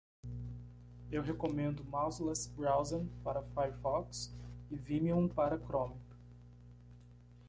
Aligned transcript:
Eu 1.11 1.21
recomendo 1.21 1.83
Mouseless 1.85 2.49
Browsing 2.49 3.07
para 3.23 3.43
Firefox 3.43 4.35
e 4.71 4.75
Vimium 4.75 5.27
para 5.27 5.59
Chrome. 5.59 5.93